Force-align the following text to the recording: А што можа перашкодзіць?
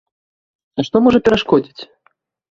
А 0.79 0.85
што 0.87 1.01
можа 1.07 1.19
перашкодзіць? 1.27 1.81